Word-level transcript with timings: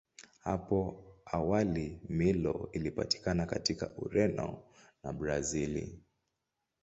Hapo 0.43 1.03
awali 1.25 1.99
Milo 2.09 2.69
ilipatikana 2.71 3.45
katika 3.45 3.91
Ureno 3.97 4.63
na 5.03 5.13
Brazili. 5.13 5.99